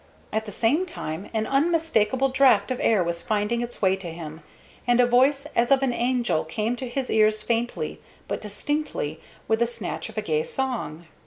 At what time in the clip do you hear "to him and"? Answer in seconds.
3.97-4.99